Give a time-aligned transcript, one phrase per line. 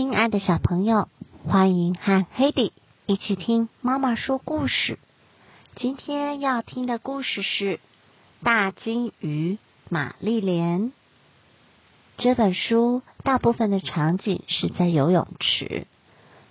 [0.00, 1.10] 亲爱的小朋友，
[1.46, 2.72] 欢迎和黑迪
[3.04, 4.98] 一起听妈妈说故事。
[5.76, 7.76] 今天要听的故事是
[8.42, 9.58] 《大金鱼
[9.90, 10.84] 玛丽莲》。
[12.16, 15.86] 这本书大部分的场景是在游泳池。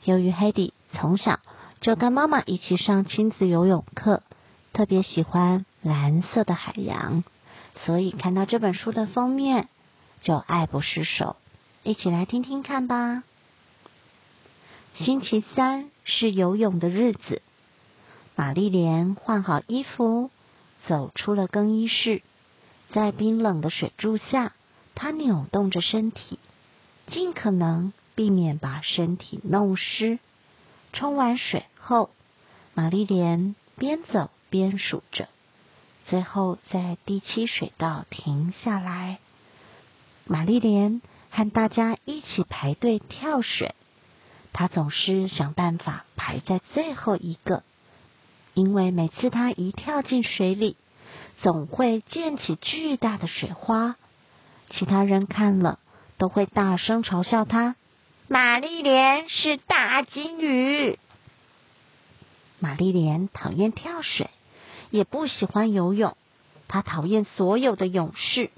[0.04, 1.40] 由于黑迪从小
[1.81, 4.22] 就跟妈妈一起上亲子游泳课，
[4.73, 7.23] 特别喜欢蓝色的海洋，
[7.84, 9.70] 所以看到这本书的封面
[10.22, 11.36] 就爱不释手。
[11.81, 13.23] 一起来听听看吧。
[15.05, 17.41] 星期三是游泳的日子，
[18.35, 20.30] 玛丽莲换好衣服，
[20.88, 22.22] 走出了更衣室，
[22.91, 24.52] 在冰冷的水柱下，
[24.95, 26.38] 她扭动着身体，
[27.08, 30.20] 尽可能避免把身体弄湿。
[30.91, 32.09] 冲完水后，
[32.73, 35.30] 玛丽莲边走边数着，
[36.08, 39.19] 最后在第七水道停下来。
[40.25, 41.02] 玛丽莲。
[41.31, 43.75] 和大家一起排队跳水，
[44.60, 47.64] 他总是想办法排在最后一个，
[48.54, 50.76] 因为每次他一跳进水里，
[51.42, 53.96] 总会溅起巨大的水花，
[54.70, 55.80] 其他人看了
[56.18, 57.78] 都会大声嘲笑他。
[58.28, 61.00] 玛丽莲是大金鱼。
[62.60, 64.30] 玛丽莲讨厌跳水，
[64.90, 66.18] 也不喜欢游泳，
[66.68, 68.50] 她讨厌所有的勇士，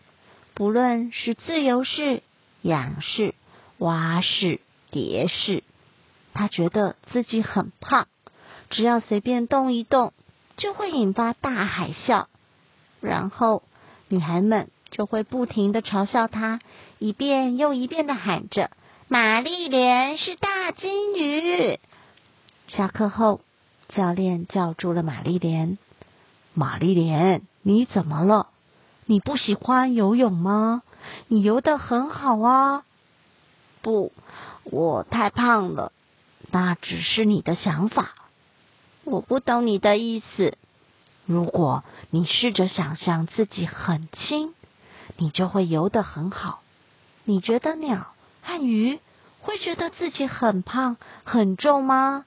[0.56, 2.24] 不论是自由式。
[2.64, 3.36] 仰式、
[3.78, 5.64] 蛙式、蝶式，
[6.34, 8.08] 他觉得自己很胖，
[8.70, 10.14] 只要随便动一动，
[10.58, 12.26] 就会引发大海啸，
[13.00, 13.64] 然后
[14.08, 16.60] 女孩们就会不停的嘲笑他，
[17.00, 18.72] 一遍又一遍的喊着
[19.08, 21.80] ：“玛丽莲是大金鱼。”
[22.70, 23.42] 下课后，
[23.90, 25.78] 教练叫住了玛丽莲
[26.54, 28.48] ：“玛丽莲，你怎么了？
[29.06, 30.84] 你不喜欢游泳吗？”
[31.28, 32.84] 你游得很好啊！
[33.82, 34.12] 不，
[34.64, 35.92] 我太胖了。
[36.52, 38.14] 那只是你的想法。
[39.04, 40.58] 我不懂你的意思。
[41.26, 44.54] 如果你试着想象自己很轻，
[45.18, 46.62] 你就会游得很好。
[47.24, 48.08] 你觉得鸟
[48.42, 49.00] 和鱼
[49.42, 52.26] 会觉得自己很胖很重吗？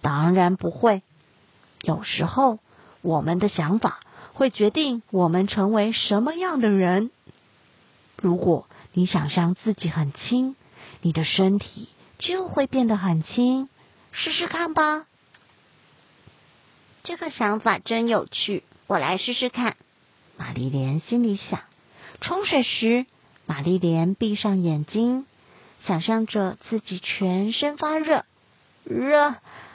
[0.00, 1.02] 当然不会。
[1.82, 2.60] 有时候，
[3.02, 4.00] 我们的想法
[4.32, 7.10] 会决定我们成为什么样的人。
[8.16, 10.56] 如果你想象自己很轻，
[11.00, 11.88] 你的身体
[12.18, 13.68] 就会变得很轻。
[14.12, 15.06] 试试看吧。
[17.02, 19.76] 这个想法真有趣，我来试试看。
[20.36, 21.60] 玛丽莲心里想。
[22.20, 23.06] 冲水时，
[23.44, 25.26] 玛丽莲闭上眼睛，
[25.80, 28.24] 想象着自己全身发热，
[28.84, 29.34] 热，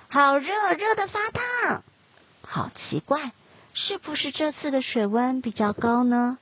[0.09, 1.83] 好热，热的发烫。
[2.41, 3.31] 好奇怪，
[3.73, 6.37] 是不是这次的水温比较高呢？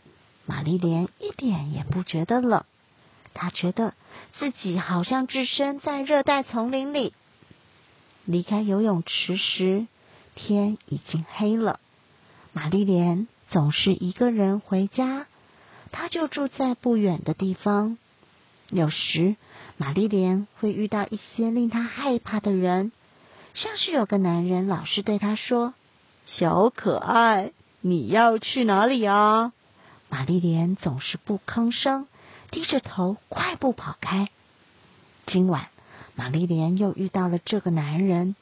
[0.46, 2.64] 玛丽莲一点也不觉得冷，
[3.34, 3.94] 她觉得
[4.38, 7.14] 自己好像置身在热带丛林里。
[8.26, 9.88] 离开游泳池时，
[10.36, 11.80] 天已经黑了。
[12.54, 15.26] 玛丽莲总是一个人回家，
[15.92, 17.98] 她就住在不远的地方。
[18.70, 19.36] 有时，
[19.78, 22.92] 玛丽莲会遇到一些令她害怕的人，
[23.56, 25.74] 像是有个男人老是对她说
[26.28, 27.52] ：“小可爱，
[27.82, 29.54] 你要去哪里啊？”
[30.10, 32.08] 玛丽莲总是不吭声，
[32.52, 34.30] 低着头快步跑开。
[35.28, 35.70] 今晚，
[36.16, 38.36] 玛丽莲又遇到了这个男人。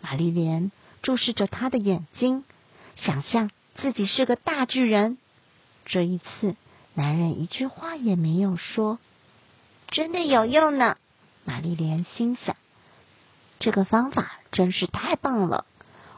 [0.00, 0.70] 玛丽莲
[1.02, 2.44] 注视着他的眼睛，
[2.96, 5.18] 想象自己是个大巨人。
[5.86, 6.54] 这一次，
[6.94, 8.98] 男人一句话也没有说，
[9.88, 10.96] 真的有用呢。
[11.44, 12.56] 玛丽莲心想，
[13.58, 15.64] 这个方法真是太棒了。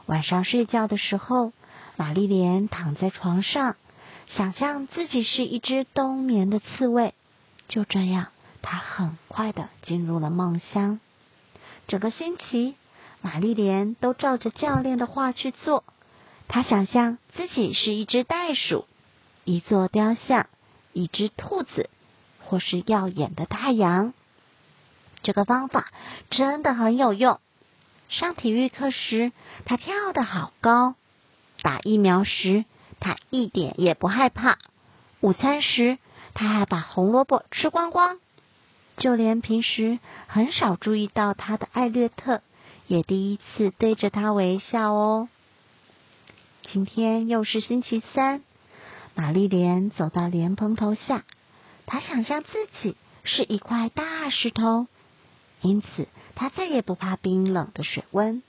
[0.07, 1.53] 晚上睡觉的时候，
[1.95, 3.75] 玛丽莲躺在床上。
[4.27, 7.15] 想象自己是一只冬眠的刺猬，
[7.69, 8.27] 就这样，
[8.61, 10.99] 他很快的进入了梦乡。
[11.87, 12.75] 整个星期，
[13.21, 15.83] 玛丽莲都照着教练的话去做。
[16.47, 18.85] 她想象自己是一只袋鼠、
[19.43, 20.47] 一座雕像、
[20.93, 21.89] 一只兔子，
[22.43, 24.13] 或是耀眼的太阳。
[25.21, 25.85] 这个方法
[26.31, 27.39] 真的很有用。
[28.09, 29.31] 上体育课时，
[29.65, 30.95] 他跳得好高；
[31.61, 32.65] 打疫苗时，
[32.99, 34.57] 他一点也不害怕。
[35.21, 35.99] 午餐时，
[36.39, 38.17] 他还把红萝卜吃光光。
[38.95, 42.41] 就连平时很少注意到他的艾略特，
[42.87, 45.27] 也第一次对着他微笑哦。
[46.71, 48.41] 今天又是星期三，
[49.15, 51.25] 玛丽莲走到莲蓬头下，
[51.85, 52.95] 她想象自己
[53.25, 54.87] 是一块大石头，
[55.59, 58.41] 因此她再也不怕冰冷的水温。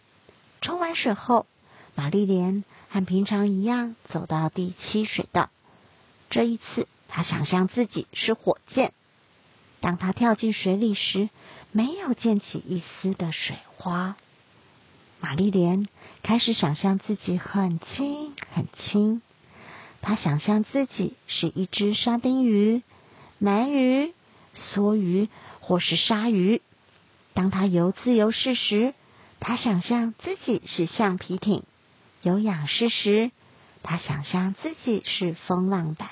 [0.61, 1.47] 冲完水后，
[1.97, 2.63] 玛丽莲。
[2.93, 5.49] 和平常一样，走到第七水道。
[6.29, 8.93] 这一次，他想象自己是火箭。
[9.81, 11.29] 当他跳进水里时，
[11.73, 14.17] 没有溅起一丝的水花。
[15.21, 15.87] 玛丽莲
[16.23, 19.21] 开始想象自己很轻很轻，
[20.01, 22.83] 她想象自己是一只沙丁鱼、
[23.41, 24.15] 鳗鱼、
[24.55, 25.29] 梭鱼
[25.61, 26.63] 或是鲨鱼。
[27.35, 28.95] 当她游自由式时，
[29.41, 31.65] 她想象自己是橡皮艇；
[32.23, 33.31] 游仰式时，
[33.83, 36.09] 她想象自己是风浪板；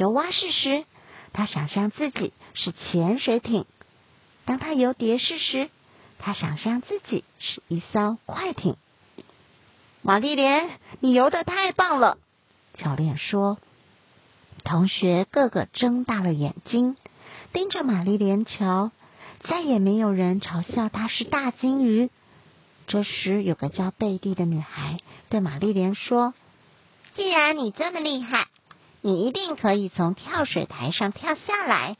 [0.00, 0.84] 游蛙式时，
[1.34, 3.64] 他想象自己是潜水艇；
[4.46, 5.68] 当他游蝶式时，
[6.18, 8.76] 他想象自己是一艘快艇。
[10.00, 10.70] 玛丽莲，
[11.00, 12.16] 你游的太棒了！
[12.78, 13.58] 教练说。
[14.64, 16.96] 同学个个睁大了眼睛，
[17.52, 18.92] 盯着玛丽莲瞧。
[19.42, 22.08] 再也没有人嘲笑她是大金鱼。
[22.86, 26.32] 这时，有个叫贝蒂的女孩对玛丽莲说
[27.16, 28.46] ：“既然你这么厉害，
[29.00, 31.96] 你一定可以从跳水台上跳下来。”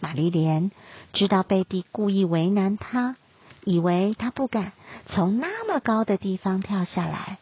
[0.00, 0.70] 玛丽莲。
[1.12, 3.16] 知道贝蒂故意为难她，
[3.64, 4.72] 以为她不敢
[5.06, 7.38] 从那么高的地方跳下来，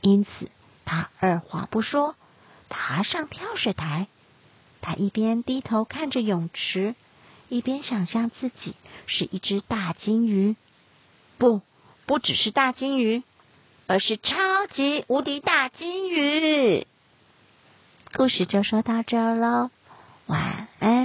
[0.00, 0.48] 因此
[0.84, 2.14] 她二话不说
[2.68, 4.06] 爬上跳水台。
[4.80, 6.94] 她一边低头看着泳池，
[7.48, 8.76] 一边想象自己
[9.08, 10.54] 是一只大金鱼，
[11.38, 11.62] 不，
[12.06, 13.24] 不只是大金鱼，
[13.88, 16.86] 而是超级无敌大金鱼。
[18.16, 19.68] 故事就说到这儿喽，
[20.24, 20.95] 晚安。